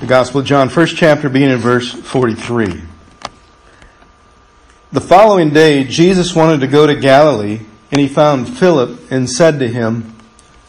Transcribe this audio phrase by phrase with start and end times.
[0.00, 2.80] The Gospel of John, first chapter, beginning in verse 43.
[4.92, 7.60] The following day, Jesus wanted to go to Galilee,
[7.92, 10.16] and he found Philip and said to him,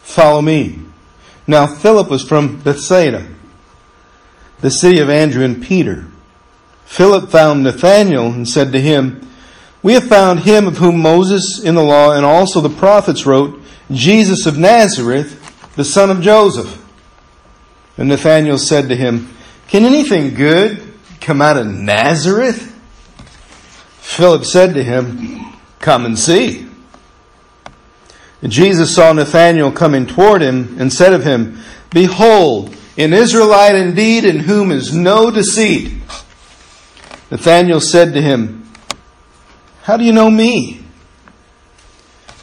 [0.02, 0.82] Follow me.
[1.48, 3.26] Now Philip was from Bethsaida,
[4.60, 6.08] the city of Andrew and Peter.
[6.84, 9.26] Philip found Nathanael and said to him,
[9.82, 13.62] We have found him of whom Moses in the law and also the prophets wrote,
[13.92, 16.81] Jesus of Nazareth, the son of Joseph.
[18.02, 19.32] And Nathanael said to him,
[19.68, 22.76] Can anything good come out of Nazareth?
[24.00, 26.68] Philip said to him, Come and see.
[28.42, 31.60] And Jesus saw Nathanael coming toward him and said of him,
[31.92, 35.94] Behold, an Israelite indeed in whom is no deceit.
[37.30, 38.68] Nathanael said to him,
[39.84, 40.84] How do you know me?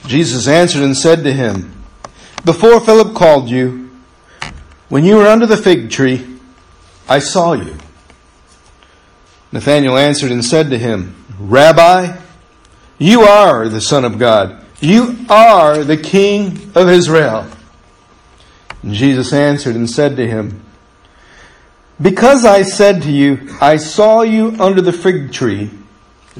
[0.06, 1.82] Jesus answered and said to him,
[2.44, 3.87] Before Philip called you,
[4.88, 6.26] when you were under the fig tree,
[7.08, 7.76] I saw you.
[9.52, 12.16] Nathanael answered and said to him, Rabbi,
[12.98, 14.64] you are the Son of God.
[14.80, 17.46] You are the King of Israel.
[18.82, 20.62] And Jesus answered and said to him,
[22.00, 25.70] Because I said to you, I saw you under the fig tree,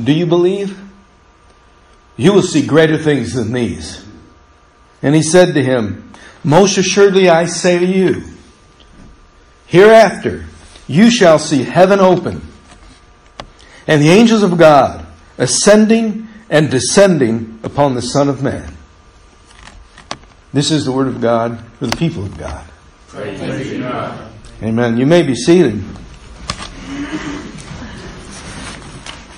[0.03, 0.79] do you believe?
[2.17, 4.05] You will see greater things than these.
[5.03, 6.13] And he said to him,
[6.45, 8.23] Most assuredly I say to you,
[9.69, 10.47] Hereafter
[10.87, 12.43] you shall see heaven open
[13.87, 18.75] and the angels of God ascending and descending upon the Son of Man.
[20.53, 22.65] This is the word of God for the people of God.
[24.63, 24.97] Amen.
[24.97, 25.85] You may be seated.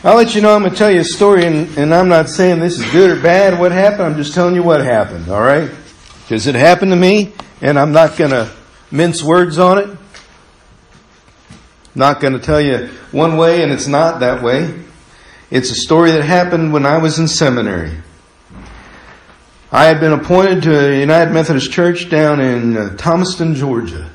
[0.02, 2.30] I'll let you know I'm going to tell you a story, and, and I'm not
[2.30, 4.04] saying this is good or bad, what happened.
[4.04, 5.70] I'm just telling you what happened, all right?
[6.22, 8.50] Because it happened to me, and I'm not going to
[8.90, 9.98] mince words on it.
[11.94, 14.84] Not going to tell you one way and it's not that way.
[15.50, 17.92] It's a story that happened when I was in seminary.
[19.72, 24.10] I had been appointed to a United Methodist Church down in uh, Thomaston, Georgia.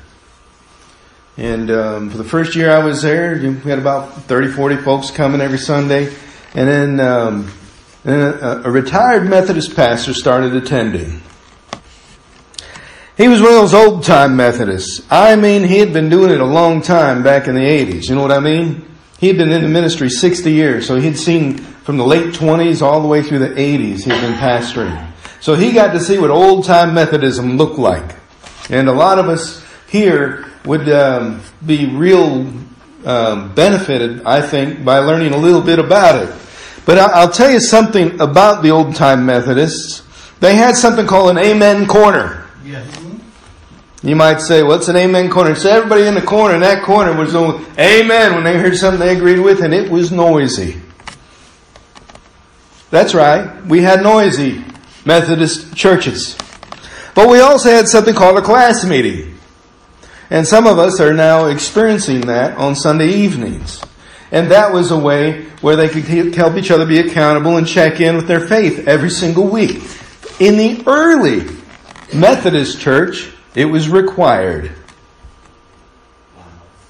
[1.36, 5.10] And um, for the first year I was there, we had about 30, 40 folks
[5.10, 6.14] coming every Sunday.
[6.54, 7.52] And then, um,
[8.04, 11.20] then a, a retired Methodist pastor started attending.
[13.16, 15.00] He was one of those old time Methodists.
[15.10, 18.10] I mean, he had been doing it a long time back in the 80s.
[18.10, 18.86] You know what I mean?
[19.18, 22.82] He had been in the ministry 60 years, so he'd seen from the late 20s
[22.82, 25.10] all the way through the 80s he'd been pastoring.
[25.40, 28.16] So he got to see what old time Methodism looked like.
[28.68, 32.52] And a lot of us here would um, be real
[33.06, 36.34] um, benefited, I think, by learning a little bit about it.
[36.84, 40.02] But I'll tell you something about the old time Methodists.
[40.40, 42.44] They had something called an Amen Corner.
[42.62, 43.05] Yes.
[44.02, 45.54] You might say, what's an amen corner?
[45.54, 49.00] So everybody in the corner, in that corner was going, amen, when they heard something
[49.00, 50.80] they agreed with, and it was noisy.
[52.90, 53.64] That's right.
[53.66, 54.64] We had noisy
[55.04, 56.36] Methodist churches.
[57.14, 59.38] But we also had something called a class meeting.
[60.28, 63.80] And some of us are now experiencing that on Sunday evenings.
[64.30, 68.00] And that was a way where they could help each other be accountable and check
[68.00, 69.82] in with their faith every single week.
[70.40, 71.46] In the early
[72.12, 74.70] Methodist church, it was required.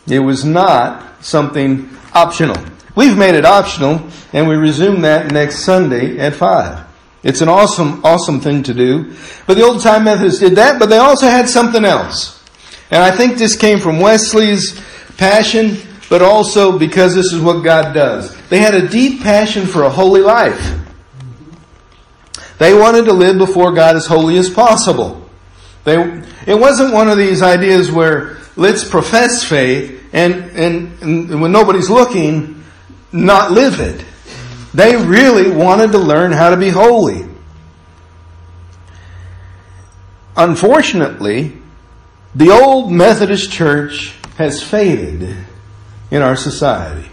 [0.07, 2.63] It was not something optional.
[2.95, 6.85] We've made it optional, and we resume that next Sunday at 5.
[7.23, 9.15] It's an awesome, awesome thing to do.
[9.47, 12.43] But the old time Methodists did that, but they also had something else.
[12.91, 14.81] And I think this came from Wesley's
[15.17, 15.77] passion,
[16.09, 18.37] but also because this is what God does.
[18.49, 20.79] They had a deep passion for a holy life.
[22.59, 25.26] They wanted to live before God as holy as possible.
[25.87, 31.53] They, it wasn't one of these ideas where let's profess faith and, and, and when
[31.53, 32.65] nobody's looking,
[33.13, 34.05] not live it.
[34.75, 37.25] They really wanted to learn how to be holy.
[40.37, 41.57] Unfortunately,
[42.35, 45.37] the old Methodist church has faded
[46.11, 47.09] in our society.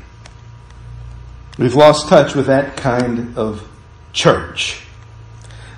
[1.60, 3.70] We've lost touch with that kind of
[4.14, 4.84] church.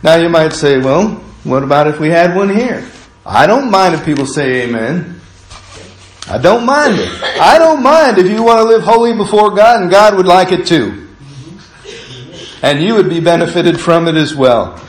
[0.02, 2.86] Now you might say, well, what about if we had one here?
[3.26, 5.22] I don't mind if people say amen.
[6.28, 7.22] I don't mind it.
[7.40, 10.52] I don't mind if you want to live holy before God and God would like
[10.52, 11.08] it too.
[12.64, 14.82] And you would be benefited from it as well.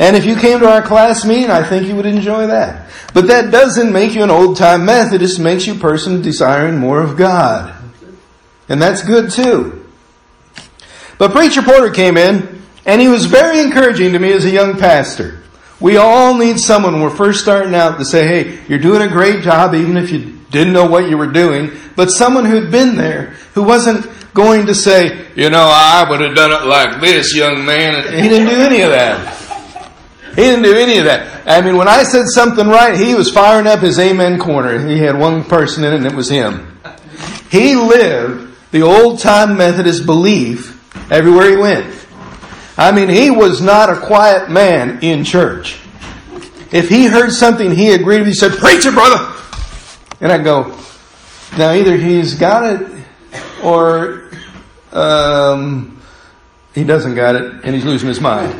[0.00, 2.90] And if you came to our class meeting, I think you would enjoy that.
[3.14, 6.78] But that doesn't make you an old time Methodist, it makes you a person desiring
[6.78, 7.74] more of God.
[8.68, 9.86] And that's good too.
[11.18, 14.78] But Preacher Porter came in, and he was very encouraging to me as a young
[14.78, 15.39] pastor.
[15.80, 19.08] We all need someone when we're first starting out to say, hey, you're doing a
[19.08, 22.96] great job even if you didn't know what you were doing, but someone who'd been
[22.96, 27.34] there, who wasn't going to say, you know, I would have done it like this,
[27.34, 28.02] young man.
[28.12, 29.36] He didn't do any of that.
[30.30, 31.46] He didn't do any of that.
[31.46, 34.86] I mean, when I said something right, he was firing up his amen corner.
[34.86, 36.78] He had one person in it, and it was him.
[37.50, 40.76] He lived the old time Methodist belief
[41.10, 41.99] everywhere he went.
[42.76, 45.80] I mean, he was not a quiet man in church.
[46.72, 49.36] If he heard something he agreed with, he said, Preach it, brother!
[50.20, 50.78] And I go,
[51.56, 53.04] now either he's got it
[53.62, 54.30] or
[54.92, 56.00] um,
[56.74, 58.54] he doesn't got it and he's losing his mind.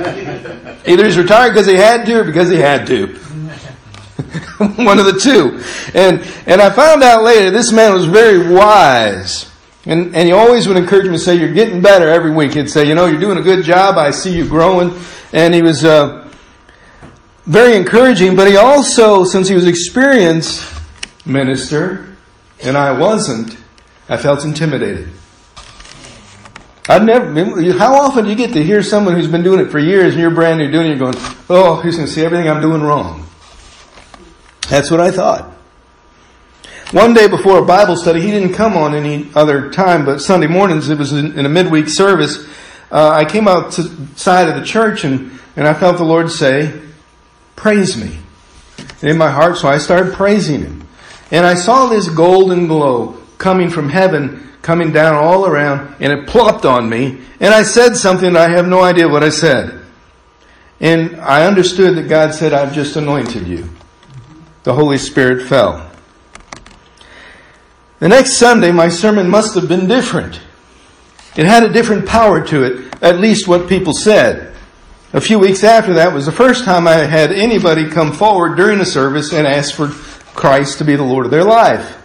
[0.87, 3.07] Either he's retired because he had to or because he had to.
[4.59, 5.63] One of the two.
[5.95, 9.50] And, and I found out later this man was very wise.
[9.87, 12.55] And, and he always would encourage me to say, You're getting better every week.
[12.55, 13.97] He'd say, You know, you're doing a good job.
[13.97, 14.95] I see you growing.
[15.33, 16.29] And he was uh,
[17.47, 20.63] very encouraging, but he also, since he was experienced
[21.25, 22.17] minister
[22.63, 23.57] and I wasn't,
[24.09, 25.09] I felt intimidated.
[26.89, 29.79] I've never, how often do you get to hear someone who's been doing it for
[29.79, 31.15] years and you're brand new doing it, you're going,
[31.49, 33.27] oh, he's going to see everything I'm doing wrong.
[34.69, 35.57] That's what I thought.
[36.93, 40.49] One day before a Bible study, he didn't come on any other time, but Sunday
[40.49, 42.49] mornings, it was in, in a midweek service.
[42.91, 46.81] Uh, I came outside of the church and, and I felt the Lord say,
[47.55, 48.19] praise me.
[49.03, 50.89] in my heart, so I started praising him.
[51.31, 56.27] And I saw this golden glow coming from heaven, coming down all around, and it
[56.27, 57.21] plopped on me.
[57.39, 59.81] And I said something, I have no idea what I said.
[60.81, 63.69] And I understood that God said, I've just anointed you.
[64.65, 65.90] The Holy Spirit fell.
[68.01, 70.41] The next Sunday, my sermon must have been different.
[71.37, 74.55] It had a different power to it, at least what people said.
[75.13, 78.81] A few weeks after that was the first time I had anybody come forward during
[78.81, 79.89] a service and ask for
[80.35, 81.99] Christ to be the Lord of their life.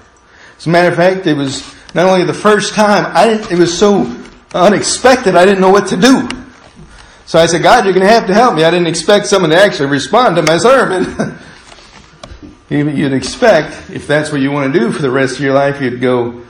[0.58, 1.64] As a matter of fact, it was
[1.94, 4.22] not only the first time, I didn't, it was so
[4.54, 6.28] unexpected, I didn't know what to do.
[7.26, 8.66] So I said, God, you're going to have to help me.
[8.66, 11.40] I didn't expect someone to actually respond to my sermon.
[12.70, 15.82] you'd expect, if that's what you want to do for the rest of your life,
[15.82, 16.44] you'd go,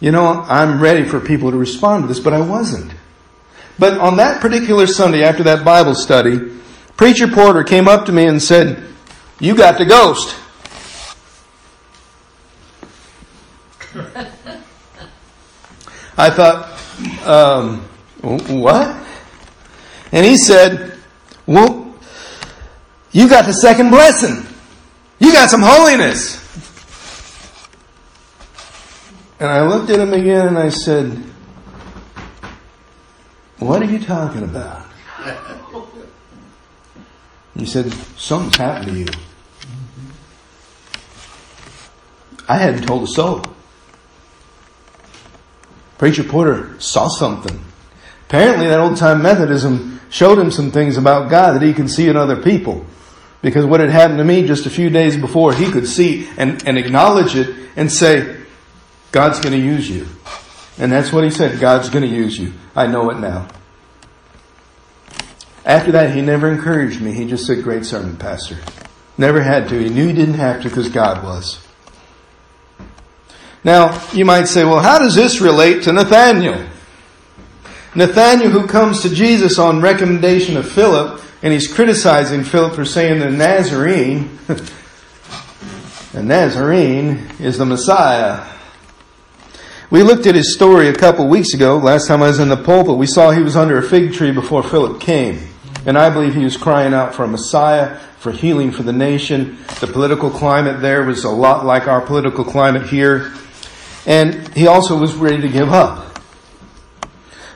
[0.00, 2.92] you know, I'm ready for people to respond to this, but I wasn't.
[3.78, 6.38] But on that particular Sunday after that Bible study,
[6.96, 8.84] Preacher Porter came up to me and said,
[9.40, 10.36] You got the ghost.
[16.16, 16.68] I thought,
[17.26, 17.80] um,
[18.20, 19.06] what?
[20.12, 20.98] And he said,
[21.46, 21.94] well,
[23.10, 24.46] you got the second blessing.
[25.22, 26.40] You got some holiness.
[29.38, 31.12] And I looked at him again and I said,
[33.60, 34.84] What are you talking about?
[37.56, 39.06] He said, Something's happened to you.
[42.48, 43.44] I hadn't told a soul.
[45.98, 47.62] Preacher Porter saw something.
[48.26, 52.08] Apparently, that old time Methodism showed him some things about God that he can see
[52.08, 52.84] in other people.
[53.42, 56.66] Because what had happened to me just a few days before, he could see and,
[56.66, 58.40] and acknowledge it and say,
[59.10, 60.06] God's going to use you.
[60.78, 62.52] And that's what he said God's going to use you.
[62.74, 63.48] I know it now.
[65.64, 67.12] After that, he never encouraged me.
[67.12, 68.56] He just said, Great sermon, Pastor.
[69.18, 69.78] Never had to.
[69.78, 71.64] He knew he didn't have to because God was.
[73.64, 76.66] Now, you might say, well, how does this relate to Nathaniel?
[77.94, 83.18] Nathaniel, who comes to Jesus on recommendation of Philip, and he's criticizing Philip for saying
[83.18, 84.38] the Nazarene,
[86.12, 88.48] the Nazarene is the Messiah.
[89.90, 91.76] We looked at his story a couple weeks ago.
[91.76, 94.30] Last time I was in the pulpit, we saw he was under a fig tree
[94.30, 95.48] before Philip came.
[95.84, 99.58] And I believe he was crying out for a Messiah, for healing for the nation.
[99.80, 103.34] The political climate there was a lot like our political climate here.
[104.06, 106.18] And he also was ready to give up.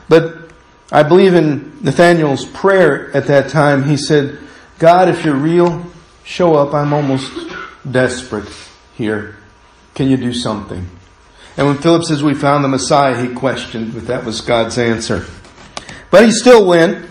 [0.09, 0.46] But
[0.91, 3.83] I believe in Nathaniel's prayer at that time.
[3.83, 4.39] He said,
[4.79, 5.85] God, if you're real,
[6.23, 6.73] show up.
[6.73, 7.31] I'm almost
[7.89, 8.47] desperate
[8.95, 9.35] here.
[9.95, 10.87] Can you do something?
[11.57, 15.25] And when Philip says we found the Messiah, he questioned, but that was God's answer.
[16.11, 17.05] But he still went,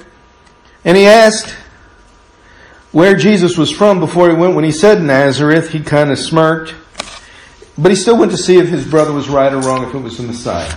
[0.84, 1.54] and he asked
[2.92, 4.54] where Jesus was from before he went.
[4.54, 6.74] When he said Nazareth, he kind of smirked.
[7.76, 9.98] But he still went to see if his brother was right or wrong, if it
[9.98, 10.74] was the Messiah.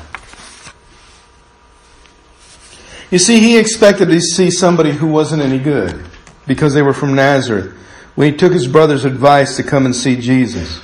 [3.12, 6.06] You see, he expected to see somebody who wasn't any good
[6.46, 7.74] because they were from Nazareth
[8.16, 10.82] when he took his brother's advice to come and see Jesus.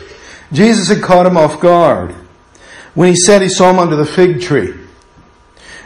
[0.52, 2.16] Jesus had caught him off guard
[2.94, 4.74] when he said he saw him under the fig tree.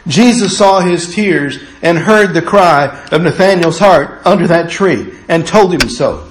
[0.06, 5.46] Jesus saw his tears and heard the cry of Nathanael's heart under that tree and
[5.46, 6.30] told him so.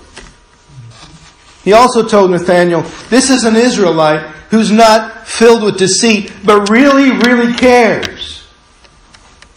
[1.63, 7.11] He also told Nathanael, This is an Israelite who's not filled with deceit, but really,
[7.11, 8.18] really cares.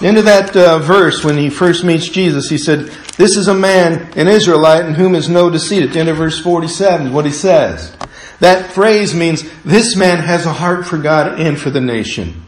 [0.03, 4.13] Into that uh, verse, when he first meets Jesus, he said, This is a man,
[4.17, 5.85] an Israelite, in whom is no deceit.
[5.85, 7.97] At the end of verse 47, what he says.
[8.41, 12.43] That phrase means this man has a heart for God and for the nation.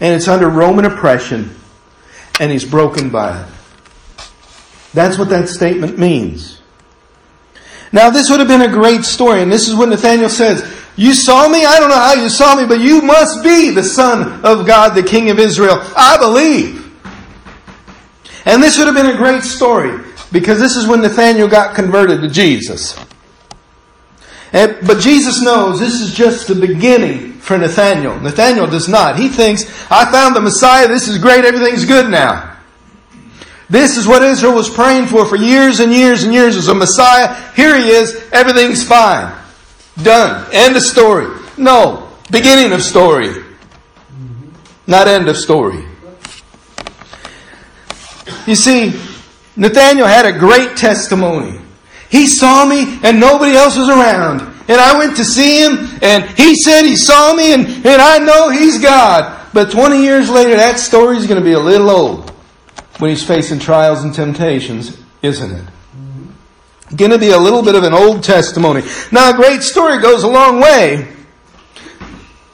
[0.00, 1.54] And it's under Roman oppression,
[2.40, 3.48] and he's broken by it.
[4.92, 6.60] That's what that statement means.
[7.92, 10.68] Now, this would have been a great story, and this is what Nathaniel says.
[10.96, 11.64] You saw me?
[11.64, 14.96] I don't know how you saw me, but you must be the Son of God,
[14.96, 15.80] the King of Israel.
[15.96, 16.87] I believe.
[18.44, 22.20] And this would have been a great story, because this is when Nathaniel got converted
[22.22, 22.98] to Jesus.
[24.52, 28.18] And, but Jesus knows this is just the beginning for Nathaniel.
[28.20, 29.18] Nathaniel does not.
[29.18, 32.56] He thinks, I found the Messiah, this is great, everything's good now.
[33.70, 36.74] This is what Israel was praying for for years and years and years as a
[36.74, 37.34] Messiah.
[37.52, 39.34] Here he is, everything's fine.
[40.02, 40.46] Done.
[40.52, 41.26] End of story.
[41.58, 42.08] No.
[42.30, 43.44] Beginning of story.
[44.86, 45.84] Not end of story.
[48.48, 48.98] You see,
[49.56, 51.60] Nathaniel had a great testimony.
[52.08, 54.40] He saw me and nobody else was around.
[54.40, 58.16] And I went to see him and he said he saw me and, and I
[58.18, 59.52] know he's God.
[59.52, 62.30] But 20 years later, that story is going to be a little old
[62.98, 65.64] when he's facing trials and temptations, isn't it?
[66.96, 68.80] Going to be a little bit of an old testimony.
[69.12, 71.06] Now, a great story goes a long way,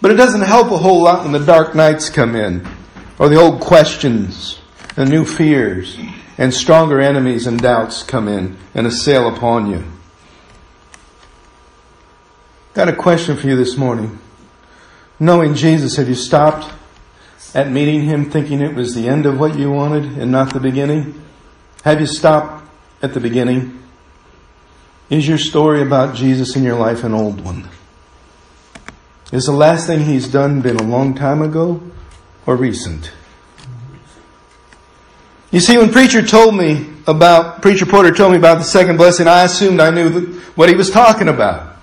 [0.00, 2.66] but it doesn't help a whole lot when the dark nights come in,
[3.20, 4.58] or the old questions,
[4.96, 5.98] and new fears,
[6.38, 9.84] and stronger enemies and doubts come in and assail upon you.
[12.74, 14.18] Got a question for you this morning.
[15.18, 16.72] Knowing Jesus, have you stopped
[17.54, 20.60] at meeting Him thinking it was the end of what you wanted and not the
[20.60, 21.22] beginning?
[21.84, 22.68] Have you stopped
[23.00, 23.80] at the beginning?
[25.10, 27.68] Is your story about Jesus in your life an old one?
[29.32, 31.82] Is the last thing He's done been a long time ago
[32.46, 33.12] or recent?
[35.54, 39.28] You see, when preacher told me about, preacher Porter told me about the second blessing,
[39.28, 41.76] I assumed I knew what he was talking about.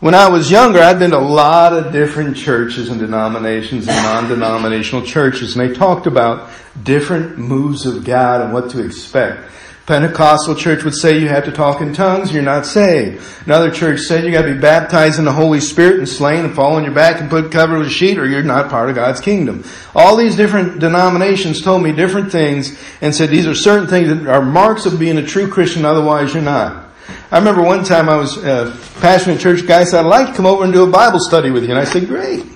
[0.00, 3.96] When I was younger, I'd been to a lot of different churches and denominations and
[3.98, 6.48] non-denominational churches, and they talked about
[6.82, 9.50] different moves of God and what to expect.
[9.92, 13.22] Pentecostal church would say you have to talk in tongues, you're not saved.
[13.44, 16.54] Another church said you got to be baptized in the Holy Spirit and slain and
[16.54, 18.94] fall on your back and put covered with a sheet, or you're not part of
[18.94, 19.66] God's kingdom.
[19.94, 24.26] All these different denominations told me different things and said these are certain things that
[24.26, 26.88] are marks of being a true Christian, otherwise you're not.
[27.30, 29.66] I remember one time I was uh, a church.
[29.66, 31.78] Guy said, "I'd like to come over and do a Bible study with you." And
[31.78, 32.46] I said, "Great!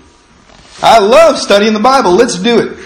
[0.83, 2.12] I love studying the Bible.
[2.12, 2.78] Let's do it."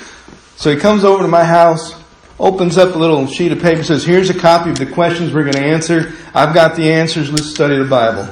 [0.57, 1.95] So he comes over to my house,
[2.41, 5.45] opens up a little sheet of paper, says, "Here's a copy of the questions we're
[5.45, 6.13] going to answer.
[6.35, 7.31] I've got the answers.
[7.31, 8.29] Let's study the Bible."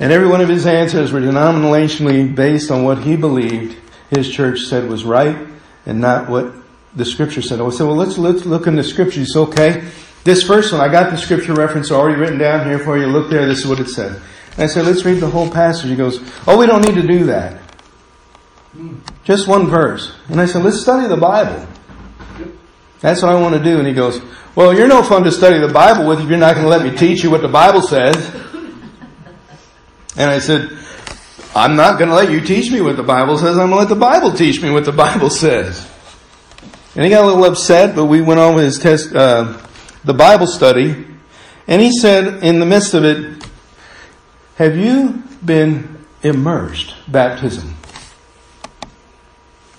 [0.00, 3.76] And every one of his answers were denominationally based on what he believed
[4.10, 5.36] his church said was right
[5.86, 6.52] and not what
[6.94, 7.60] the scripture said.
[7.60, 9.36] I said, well, let's, let's look in the scriptures.
[9.36, 9.88] Okay.
[10.24, 13.06] This first one, I got the scripture reference already written down here for you.
[13.06, 13.46] Look there.
[13.46, 14.20] This is what it said.
[14.52, 15.88] And I said, let's read the whole passage.
[15.90, 17.60] He goes, oh, we don't need to do that.
[18.72, 18.96] Hmm.
[19.28, 20.16] Just one verse.
[20.30, 21.68] And I said, let's study the Bible.
[23.00, 23.78] That's what I want to do.
[23.78, 24.22] And he goes,
[24.54, 26.82] well, you're no fun to study the Bible with if you're not going to let
[26.82, 28.16] me teach you what the Bible says.
[30.16, 30.70] And I said,
[31.54, 33.58] I'm not going to let you teach me what the Bible says.
[33.58, 35.86] I'm going to let the Bible teach me what the Bible says.
[36.94, 39.60] And he got a little upset, but we went on with his test, uh,
[40.04, 41.06] the Bible study.
[41.66, 43.44] And he said, in the midst of it,
[44.56, 46.94] have you been immersed?
[47.08, 47.77] Baptism.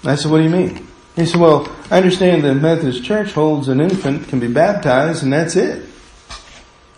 [0.03, 0.87] I said, what do you mean?
[1.15, 5.33] He said, well, I understand the Methodist Church holds an infant can be baptized and
[5.33, 5.87] that's it.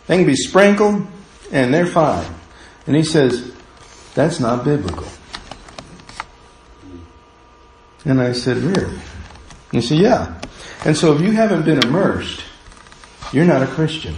[0.07, 1.07] They can be sprinkled
[1.51, 2.29] and they're fine.
[2.85, 3.53] And he says,
[4.13, 5.07] that's not biblical.
[8.05, 8.99] And I said, really?
[9.71, 10.39] He said, yeah.
[10.85, 12.43] And so if you haven't been immersed,
[13.31, 14.15] you're not a Christian.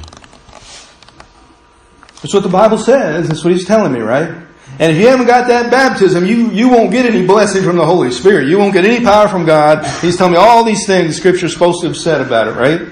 [2.22, 3.28] That's what the Bible says.
[3.28, 4.34] That's what he's telling me, right?
[4.80, 7.86] And if you haven't got that baptism, you, you won't get any blessing from the
[7.86, 8.48] Holy Spirit.
[8.48, 9.86] You won't get any power from God.
[10.02, 12.90] He's telling me all these things Scripture's supposed to have said about it, right?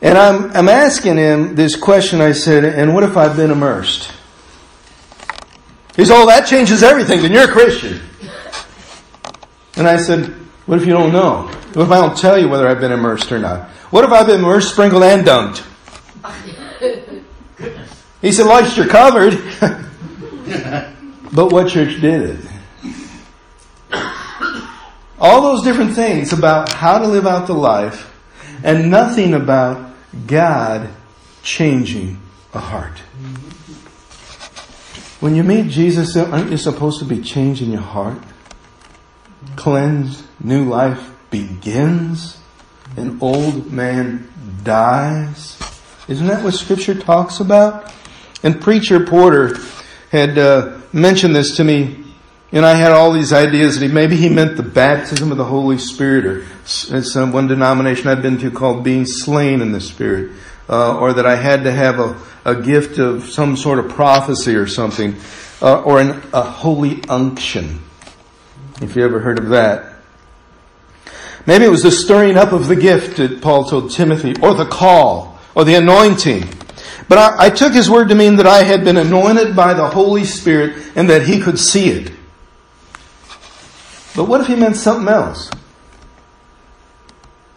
[0.00, 2.20] And I'm, I'm asking him this question.
[2.20, 4.12] I said, and what if I've been immersed?
[5.96, 7.20] He said, oh, that changes everything.
[7.20, 8.00] Then you're a Christian.
[9.74, 10.26] And I said,
[10.66, 11.48] what if you don't know?
[11.72, 13.70] What if I don't tell you whether I've been immersed or not?
[13.90, 15.64] What if I've been immersed, sprinkled, and dunked?
[18.20, 19.34] He said, well, you're covered.
[21.32, 22.44] but what church did it?
[25.20, 28.14] All those different things about how to live out the life
[28.62, 29.94] and nothing about
[30.26, 30.88] God
[31.42, 32.20] changing
[32.54, 32.98] a heart.
[35.20, 38.22] When you meet Jesus, aren't you supposed to be changing your heart?
[39.56, 42.38] Cleansed, new life begins,
[42.96, 44.30] an old man
[44.62, 45.58] dies.
[46.06, 47.92] Isn't that what Scripture talks about?
[48.44, 49.56] And Preacher Porter
[50.10, 52.04] had uh, mentioned this to me,
[52.50, 55.44] and I had all these ideas that he, maybe he meant the baptism of the
[55.44, 60.32] Holy Spirit, or it's one denomination I've been to called being slain in the Spirit,
[60.68, 64.54] uh, or that I had to have a, a gift of some sort of prophecy
[64.54, 65.14] or something,
[65.60, 67.82] uh, or an, a holy unction.
[68.80, 69.96] If you ever heard of that.
[71.46, 74.66] Maybe it was the stirring up of the gift that Paul told Timothy, or the
[74.66, 76.48] call, or the anointing.
[77.08, 79.88] But I, I, took his word to mean that I had been anointed by the
[79.88, 82.12] Holy Spirit and that he could see it.
[84.14, 85.50] But what if he meant something else?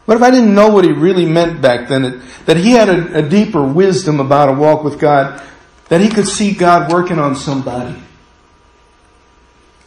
[0.05, 2.03] What if I didn't know what he really meant back then?
[2.03, 5.41] That, that he had a, a deeper wisdom about a walk with God,
[5.89, 8.01] that he could see God working on somebody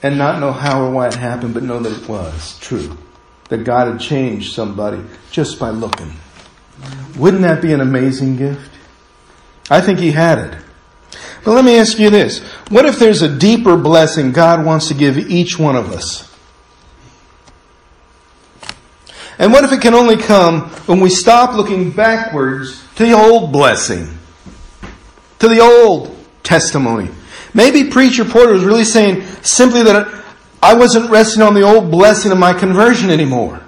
[0.03, 2.99] and not know how or why it happened, but know that it was true
[3.49, 6.13] that God had changed somebody just by looking.
[7.17, 8.71] Wouldn't that be an amazing gift?
[9.71, 10.59] I think he had it.
[11.45, 12.41] But let me ask you this.
[12.69, 16.31] What if there's a deeper blessing God wants to give each one of us?
[19.39, 23.53] And what if it can only come when we stop looking backwards to the old
[23.53, 24.19] blessing?
[25.41, 27.11] To the old testimony.
[27.53, 30.25] Maybe Preacher Porter was really saying simply that
[30.63, 33.61] I wasn't resting on the old blessing of my conversion anymore.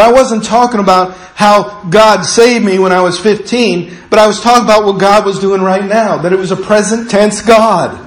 [0.00, 4.40] I wasn't talking about how God saved me when I was 15, but I was
[4.40, 8.06] talking about what God was doing right now, that it was a present tense God.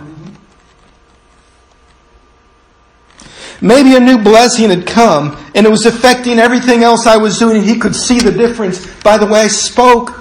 [3.62, 7.58] Maybe a new blessing had come and it was affecting everything else I was doing
[7.58, 10.20] and he could see the difference by the way I spoke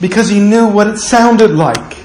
[0.00, 2.01] because he knew what it sounded like.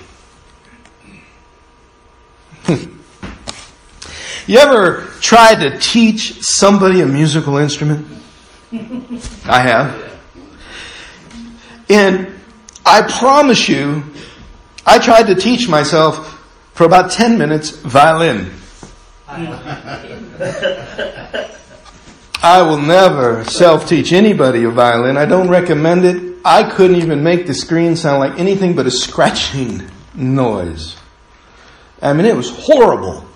[4.48, 8.08] You ever tried to teach somebody a musical instrument?
[9.46, 10.20] I have.
[11.90, 12.34] And
[12.86, 14.04] I promise you,
[14.86, 16.34] I tried to teach myself
[16.74, 18.52] for about 10 minutes violin.
[22.42, 25.18] I will never self teach anybody a violin.
[25.18, 26.38] I don't recommend it.
[26.46, 30.96] I couldn't even make the screen sound like anything but a scratching noise.
[32.02, 33.27] I mean, it was horrible.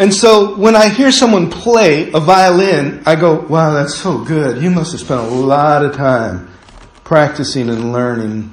[0.00, 4.62] And so when I hear someone play a violin, I go, wow, that's so good.
[4.62, 6.48] You must have spent a lot of time
[7.04, 8.50] practicing and learning.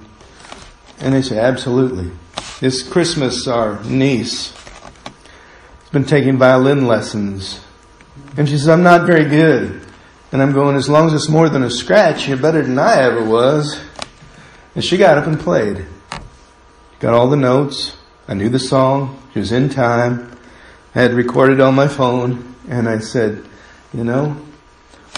[1.00, 2.12] And they say, absolutely.
[2.60, 7.62] This Christmas, our niece has been taking violin lessons.
[8.36, 9.86] And she says, I'm not very good.
[10.34, 13.04] And I'm going, as long as it's more than a scratch, you're better than I
[13.04, 13.80] ever was.
[14.76, 15.86] And she got up and played.
[17.00, 17.96] Got all the notes.
[18.28, 19.18] I knew the song.
[19.32, 20.37] She was in time.
[20.98, 23.46] I had recorded on my phone, and I said,
[23.94, 24.36] you know,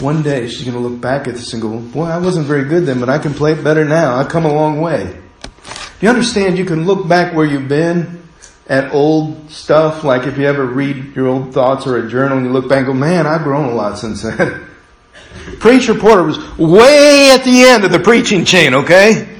[0.02, 2.65] one day she's going to look back at this and go, boy, I wasn't very
[2.65, 4.15] good then, but I can play it better now.
[4.15, 5.06] I've come a long way.
[5.06, 8.24] Do you understand you can look back where you've been
[8.68, 12.48] at old stuff, like if you ever read your old thoughts or a journal and
[12.48, 14.68] you look back and go, man, I've grown a lot since then.
[15.60, 19.34] Preacher Porter was way at the end of the preaching chain, okay?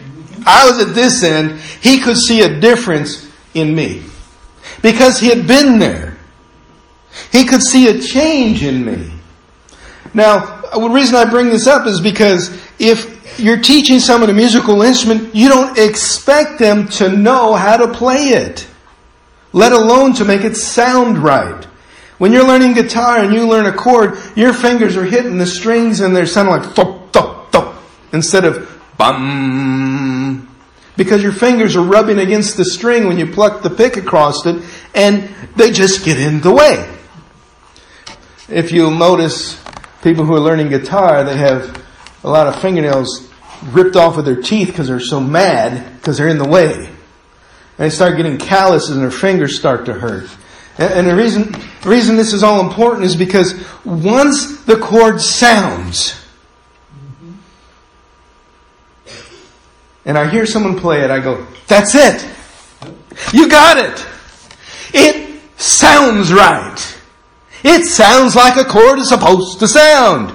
[0.46, 1.60] I was at this end.
[1.60, 4.04] He could see a difference in me.
[4.82, 6.09] Because he had been there.
[7.32, 9.12] He could see a change in me.
[10.14, 14.82] Now, the reason I bring this up is because if you're teaching someone a musical
[14.82, 18.68] instrument, you don't expect them to know how to play it,
[19.54, 21.66] let alone to make it sound right.
[22.18, 26.02] When you're learning guitar and you learn a chord, your fingers are hitting the strings
[26.02, 27.76] and they're sounding like thop, thop, thop,
[28.12, 30.48] instead of bum.
[30.98, 34.62] Because your fingers are rubbing against the string when you pluck the pick across it
[34.94, 36.99] and they just get in the way.
[38.52, 39.62] If you'll notice,
[40.02, 41.86] people who are learning guitar, they have
[42.24, 43.30] a lot of fingernails
[43.66, 46.74] ripped off of their teeth because they're so mad because they're in the way.
[46.74, 46.88] And
[47.78, 50.30] they start getting calluses and their fingers start to hurt.
[50.78, 51.52] And, the reason,
[51.84, 56.26] the reason this is all important is because once the chord sounds,
[60.06, 62.26] and I hear someone play it, I go, that's it.
[63.34, 64.06] You got it.
[64.94, 66.99] It sounds right.
[67.64, 70.34] It sounds like a chord is supposed to sound.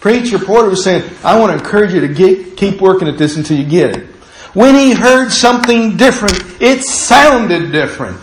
[0.00, 3.36] Preacher Porter was saying, I want to encourage you to get, keep working at this
[3.36, 4.06] until you get it.
[4.54, 8.18] When he heard something different, it sounded different.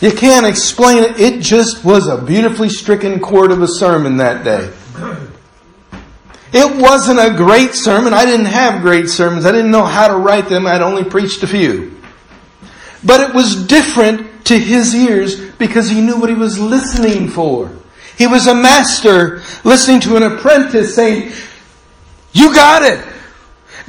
[0.00, 1.18] You can't explain it.
[1.18, 4.70] It just was a beautifully stricken chord of a sermon that day.
[6.52, 8.12] It wasn't a great sermon.
[8.12, 9.46] I didn't have great sermons.
[9.46, 10.66] I didn't know how to write them.
[10.66, 12.00] I'd only preached a few.
[13.04, 17.70] But it was different to his ears because he knew what he was listening for.
[18.16, 21.32] He was a master listening to an apprentice saying,
[22.32, 23.04] you got it.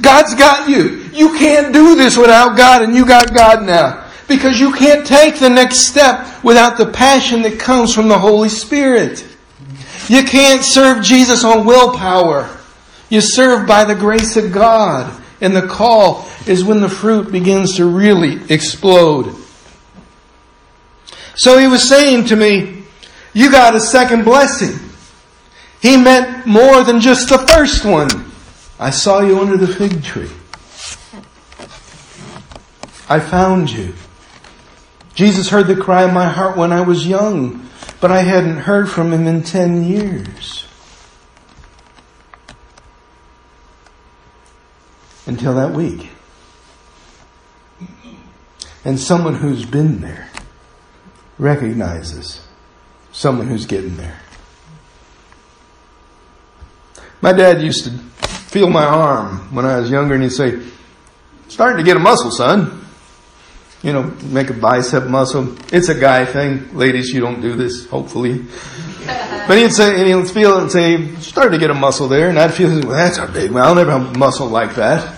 [0.00, 1.08] God's got you.
[1.12, 4.10] You can't do this without God and you got God now.
[4.28, 8.48] Because you can't take the next step without the passion that comes from the Holy
[8.48, 9.24] Spirit.
[10.08, 12.50] You can't serve Jesus on willpower.
[13.08, 15.22] You serve by the grace of God.
[15.40, 19.34] And the call is when the fruit begins to really explode.
[21.34, 22.84] So he was saying to me,
[23.34, 24.78] you got a second blessing.
[25.82, 28.08] He meant more than just the first one.
[28.78, 30.30] I saw you under the fig tree.
[33.08, 33.94] I found you.
[35.14, 37.68] Jesus heard the cry of my heart when I was young,
[38.00, 40.65] but I hadn't heard from him in ten years.
[45.26, 46.08] Until that week.
[48.84, 50.30] And someone who's been there
[51.38, 52.46] recognizes
[53.12, 54.20] someone who's getting there.
[57.20, 60.62] My dad used to feel my arm when I was younger and he'd say,
[61.48, 62.84] starting to get a muscle, son.
[63.82, 65.56] You know, make a bicep muscle.
[65.72, 66.76] It's a guy thing.
[66.76, 68.46] Ladies, you don't do this, hopefully.
[69.48, 72.28] But he'd say, and he'd feel it and say, starting to get a muscle there.
[72.28, 73.62] And I'd feel, well, that's a big one.
[73.62, 75.14] I'll never have a muscle like that.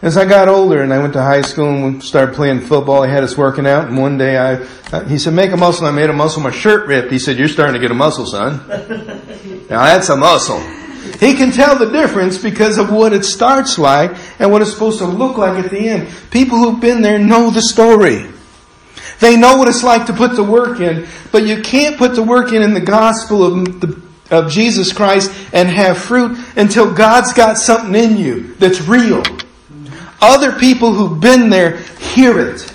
[0.00, 3.10] As I got older and I went to high school and started playing football, he
[3.10, 3.88] had us working out.
[3.88, 4.54] And one day I,
[4.92, 5.86] uh, he said, make a muscle.
[5.86, 6.40] I made a muscle.
[6.40, 7.12] My shirt ripped.
[7.12, 8.66] He said, you're starting to get a muscle, son.
[9.68, 10.60] now that's a muscle.
[11.20, 15.00] He can tell the difference because of what it starts like and what it's supposed
[15.00, 16.08] to look like at the end.
[16.30, 18.26] People who've been there know the story.
[19.20, 22.22] They know what it's like to put the work in, but you can't put the
[22.22, 24.00] work in in the gospel of, the,
[24.30, 29.22] of Jesus Christ and have fruit until God's got something in you that's real.
[30.20, 31.78] Other people who've been there
[32.14, 32.72] hear it.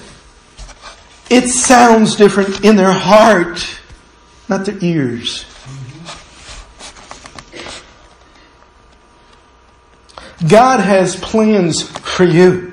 [1.30, 3.66] It sounds different in their heart,
[4.50, 5.46] not their ears.
[10.48, 12.73] God has plans for you.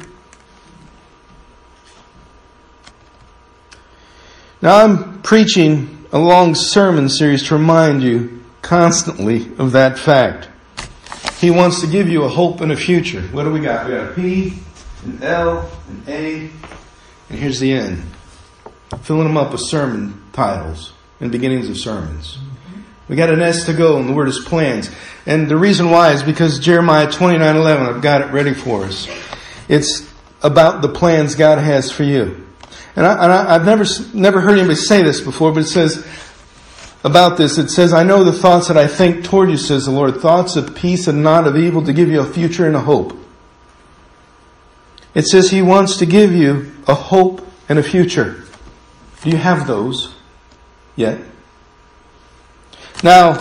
[4.63, 10.51] Now I'm preaching a long sermon series to remind you constantly of that fact.
[11.39, 13.23] He wants to give you a hope and a future.
[13.33, 13.87] What do we got?
[13.87, 14.59] We got a P,
[15.07, 16.51] an L, an A,
[17.31, 18.03] and here's the end.
[19.01, 22.37] Filling them up with sermon titles and beginnings of sermons.
[23.09, 24.91] We got an S to go, and the word is plans.
[25.25, 27.95] And the reason why is because Jeremiah 29:11.
[27.95, 29.09] I've got it ready for us.
[29.69, 30.07] It's
[30.43, 32.47] about the plans God has for you.
[32.97, 36.07] And, I, have never never heard anybody say this before, but it says
[37.05, 37.57] about this.
[37.57, 40.57] It says, "I know the thoughts that I think toward you," says the Lord, thoughts
[40.57, 43.17] of peace and not of evil, to give you a future and a hope.
[45.15, 48.45] It says He wants to give you a hope and a future.
[49.23, 50.15] Do you have those
[50.97, 51.21] yet?
[53.03, 53.39] Now,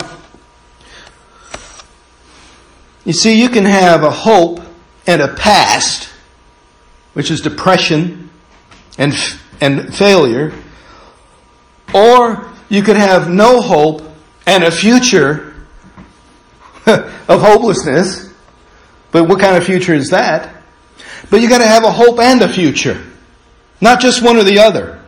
[3.04, 4.60] you see, you can have a hope
[5.06, 6.08] and a past,
[7.14, 8.30] which is depression
[9.00, 9.14] and,
[9.62, 10.52] and failure,
[11.94, 14.02] or you could have no hope
[14.46, 15.54] and a future
[16.86, 18.32] of hopelessness.
[19.10, 20.62] But what kind of future is that?
[21.30, 23.02] But you gotta have a hope and a future.
[23.80, 25.00] Not just one or the other.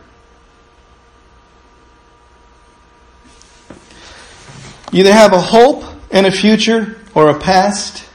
[4.91, 8.05] You either have a hope and a future or a past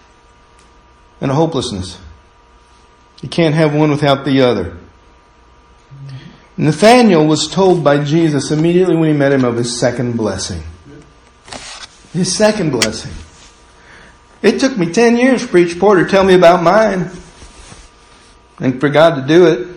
[1.20, 1.98] and a hopelessness.
[3.22, 4.76] You can't have one without the other.
[6.58, 10.62] Nathaniel was told by Jesus immediately when he met him of his second blessing.
[12.12, 13.12] His second blessing.
[14.42, 17.10] It took me 10 years for Preacher Porter to tell me about mine
[18.58, 19.68] and for God to do it.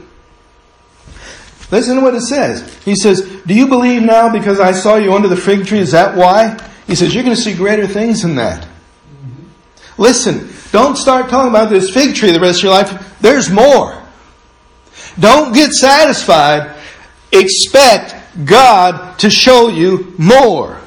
[1.69, 2.77] Listen to what it says.
[2.83, 5.79] He says, Do you believe now because I saw you under the fig tree?
[5.79, 6.57] Is that why?
[6.87, 8.63] He says, You're going to see greater things than that.
[8.63, 10.01] Mm-hmm.
[10.01, 13.19] Listen, don't start talking about this fig tree the rest of your life.
[13.21, 14.01] There's more.
[15.19, 16.70] Don't get satisfied.
[17.31, 20.79] Expect God to show you more.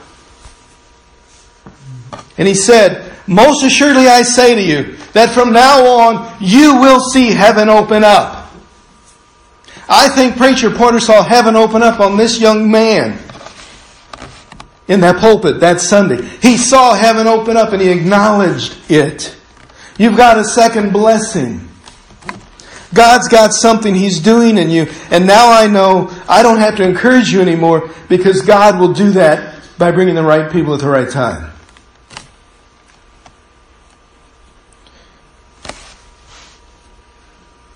[2.37, 7.01] And he said, Most assuredly I say to you that from now on you will
[7.01, 8.53] see heaven open up.
[9.89, 13.19] I think Preacher Porter saw heaven open up on this young man
[14.89, 16.23] in that pulpit that Sunday.
[16.43, 19.37] He saw heaven open up and he acknowledged it.
[19.99, 21.69] You've got a second blessing.
[22.95, 24.87] God's got something He's doing in you.
[25.11, 29.11] And now I know I don't have to encourage you anymore because God will do
[29.13, 31.51] that by bringing the right people at the right time.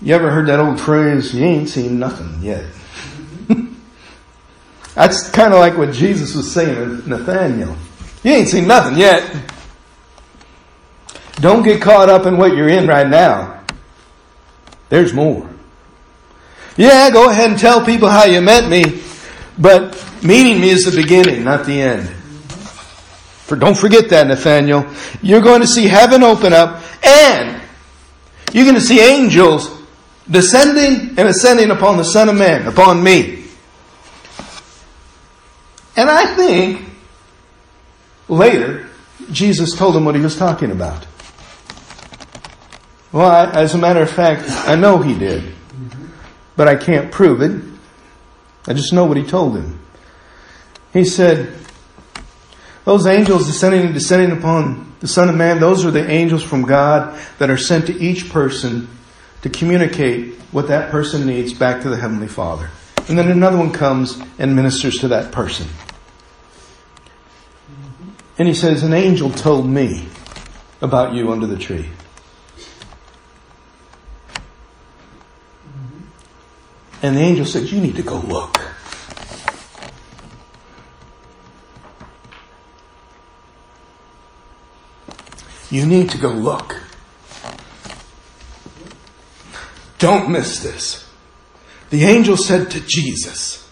[0.01, 2.65] You ever heard that old phrase, you ain't seen nothing yet?
[4.95, 7.75] That's kind of like what Jesus was saying to Nathaniel.
[8.23, 9.29] You ain't seen nothing yet.
[11.35, 13.58] Don't get caught up in what you're in right now.
[14.89, 15.49] There's more.
[16.77, 19.01] Yeah, go ahead and tell people how you met me,
[19.57, 22.09] but meeting me is the beginning, not the end.
[23.49, 24.85] For don't forget that, Nathaniel.
[25.21, 27.61] You're going to see heaven open up and
[28.53, 29.69] you're going to see angels
[30.29, 33.45] descending and ascending upon the Son of Man, upon me.
[35.95, 36.87] And I think
[38.27, 38.87] later,
[39.31, 41.05] Jesus told him what he was talking about.
[43.11, 45.55] Well, I, as a matter of fact, I know he did.
[46.55, 47.61] But I can't prove it.
[48.67, 49.79] I just know what he told him.
[50.93, 51.55] He said,
[52.85, 56.63] those angels descending and descending upon the Son of Man, those are the angels from
[56.63, 58.89] God that are sent to each person
[59.43, 62.69] to communicate what that person needs back to the Heavenly Father.
[63.07, 65.67] And then another one comes and ministers to that person.
[68.37, 70.07] And he says, An angel told me
[70.81, 71.89] about you under the tree.
[77.01, 78.59] And the angel said, You need to go look.
[85.71, 86.75] You need to go look.
[89.99, 91.07] Don't miss this.
[91.89, 93.69] The angel said to Jesus,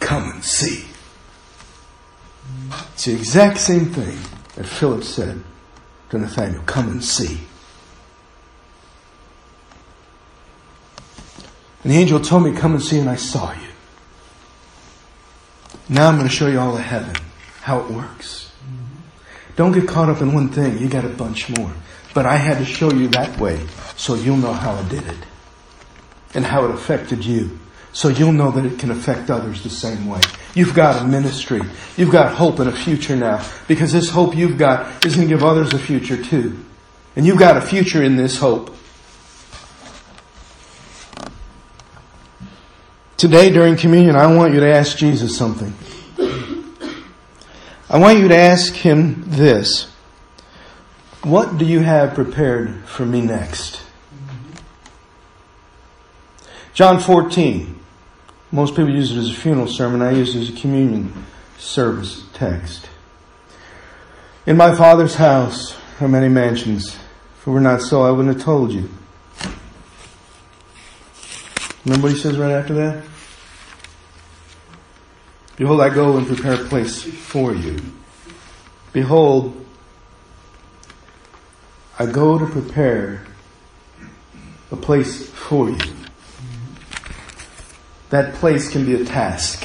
[0.00, 0.86] Come and see.
[2.92, 4.18] It's the exact same thing
[4.56, 5.42] that Philip said
[6.10, 7.40] to Nathaniel, Come and see.
[11.82, 13.68] And the angel told me, Come and see, and I saw you.
[15.88, 17.16] Now I'm going to show you all of heaven,
[17.60, 18.52] how it works.
[19.56, 21.72] Don't get caught up in one thing, you got a bunch more.
[22.14, 23.66] But I had to show you that way
[23.96, 25.18] so you'll know how I did it
[26.34, 27.58] and how it affected you.
[27.92, 30.20] So you'll know that it can affect others the same way.
[30.54, 31.60] You've got a ministry.
[31.96, 35.34] You've got hope and a future now because this hope you've got is going to
[35.34, 36.58] give others a future too.
[37.16, 38.74] And you've got a future in this hope.
[43.22, 45.72] Today during communion, I want you to ask Jesus something.
[47.88, 49.92] I want you to ask him this.
[51.22, 53.80] What do you have prepared for me next?
[56.74, 57.78] John 14.
[58.50, 60.02] Most people use it as a funeral sermon.
[60.02, 61.24] I use it as a communion
[61.58, 62.90] service text.
[64.46, 66.96] In my Father's house are many mansions.
[67.38, 68.90] If it were not so, I wouldn't have told you.
[71.84, 73.11] Remember what he says right after that?
[75.62, 77.78] Behold, I go and prepare a place for you.
[78.92, 79.64] Behold,
[82.00, 83.24] I go to prepare
[84.72, 85.94] a place for you.
[88.10, 89.64] That place can be a task.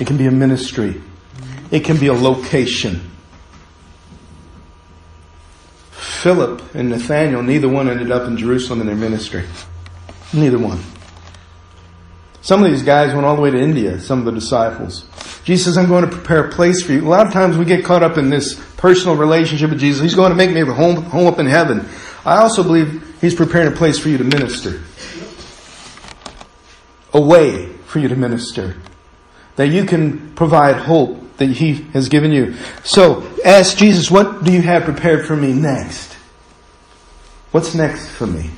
[0.00, 1.00] It can be a ministry.
[1.70, 3.08] It can be a location.
[5.92, 9.44] Philip and Nathaniel, neither one ended up in Jerusalem in their ministry.
[10.32, 10.80] Neither one.
[12.42, 15.04] Some of these guys went all the way to India, some of the disciples.
[15.44, 17.06] Jesus says, I'm going to prepare a place for you.
[17.06, 20.02] A lot of times we get caught up in this personal relationship with Jesus.
[20.02, 21.86] He's going to make me a home, home up in heaven.
[22.24, 24.82] I also believe He's preparing a place for you to minister.
[27.12, 28.76] A way for you to minister.
[29.54, 32.56] That you can provide hope that He has given you.
[32.82, 36.14] So, ask Jesus, what do you have prepared for me next?
[37.52, 38.50] What's next for me?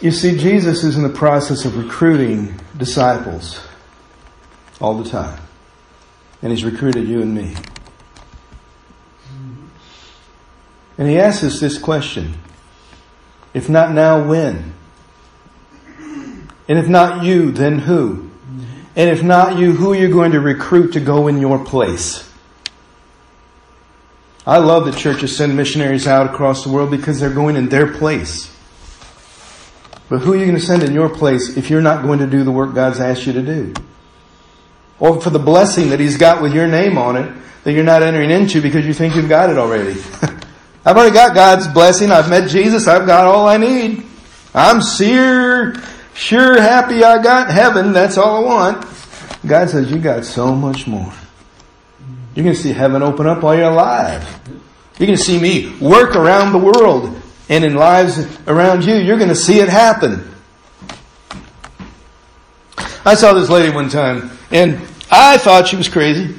[0.00, 3.66] You see, Jesus is in the process of recruiting disciples
[4.80, 5.40] all the time.
[6.42, 7.54] And He's recruited you and me.
[10.98, 12.34] And He asks us this question
[13.54, 14.74] If not now, when?
[16.68, 18.30] And if not you, then who?
[18.96, 22.28] And if not you, who are you going to recruit to go in your place?
[24.46, 27.92] I love that churches send missionaries out across the world because they're going in their
[27.92, 28.55] place.
[30.08, 32.26] But who are you going to send in your place if you're not going to
[32.26, 33.74] do the work God's asked you to do?
[34.98, 38.02] Or for the blessing that He's got with your name on it that you're not
[38.02, 40.00] entering into because you think you've got it already.
[40.84, 42.12] I've already got God's blessing.
[42.12, 42.86] I've met Jesus.
[42.86, 44.06] I've got all I need.
[44.54, 45.74] I'm sure,
[46.14, 47.92] sure happy I got heaven.
[47.92, 48.86] That's all I want.
[49.44, 51.12] God says, you got so much more.
[52.36, 54.40] Going to see heaven open up while you're alive.
[54.98, 59.28] Going to see me work around the world and in lives around you, you're going
[59.28, 60.32] to see it happen.
[63.04, 64.80] I saw this lady one time, and
[65.10, 66.34] I thought she was crazy.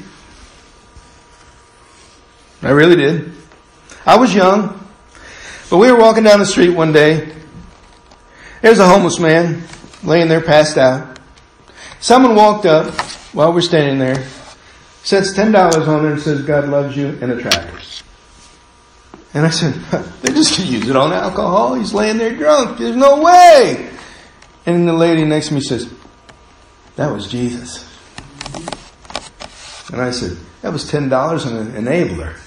[2.61, 3.31] I really did.
[4.05, 4.85] I was young,
[5.69, 7.33] but we were walking down the street one day.
[8.61, 9.63] There's a homeless man
[10.03, 11.19] laying there passed out.
[11.99, 12.93] Someone walked up
[13.33, 14.27] while we're standing there,
[15.03, 17.77] sets ten dollars on there and says, God loves you and a.
[19.33, 19.73] And I said,
[20.21, 21.75] they just can use it on alcohol.
[21.75, 22.77] He's laying there drunk.
[22.77, 23.91] There's no way.
[24.65, 25.91] And the lady next to me says,
[26.95, 27.85] that was Jesus.
[29.91, 32.37] And I said, that was $10 and an enabler.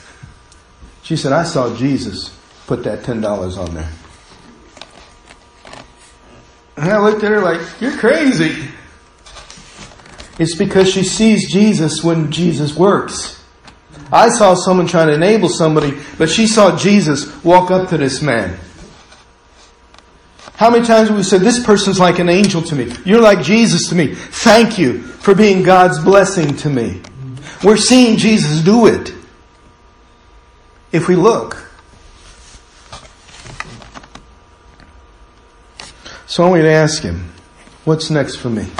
[1.03, 3.90] She said, I saw Jesus put that $10 on there.
[6.77, 8.69] And I looked at her like, you're crazy.
[10.38, 13.39] It's because she sees Jesus when Jesus works.
[14.12, 18.20] I saw someone trying to enable somebody, but she saw Jesus walk up to this
[18.23, 18.59] man.
[20.55, 22.92] How many times have we said, this person's like an angel to me.
[23.07, 24.14] You're like Jesus to me.
[24.14, 27.01] Thank you for being God's blessing to me.
[27.64, 29.14] We're seeing Jesus do it.
[30.92, 31.66] If we look.
[36.27, 37.33] So I want you to ask him,
[37.85, 38.64] what's next for me?
[38.64, 38.70] Do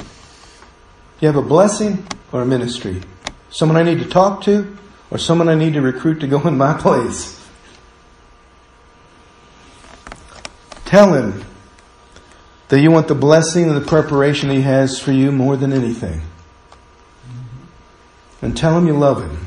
[1.21, 3.01] you have a blessing or a ministry?
[3.51, 4.77] Someone I need to talk to?
[5.11, 7.37] Or someone I need to recruit to go in my place.
[10.85, 11.45] Tell him
[12.69, 16.23] that you want the blessing and the preparation he has for you more than anything.
[18.43, 19.47] And tell him you love him.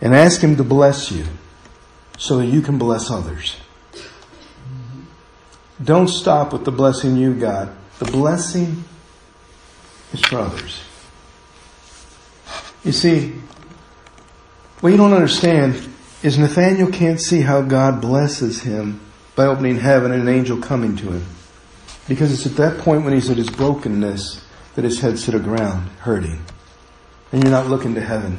[0.00, 1.26] And ask him to bless you
[2.18, 3.56] so that you can bless others.
[5.82, 7.68] Don't stop with the blessing you got.
[7.98, 8.84] The blessing
[10.12, 10.80] is for others.
[12.84, 13.34] You see,
[14.80, 15.88] what you don't understand
[16.22, 19.00] is Nathaniel can't see how God blesses him
[19.36, 21.26] by opening heaven and an angel coming to him.
[22.08, 25.38] Because it's at that point when he's at his brokenness that his head's to the
[25.38, 26.42] ground, hurting.
[27.32, 28.38] And you're not looking to heaven.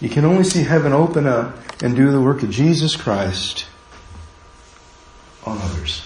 [0.00, 3.66] You can only see heaven open up and do the work of Jesus Christ
[5.44, 6.02] on others.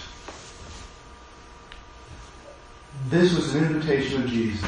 [3.09, 4.65] This was an invitation of Jesus.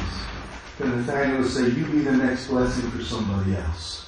[0.79, 4.06] And Nathaniel would say, You be the next blessing for somebody else.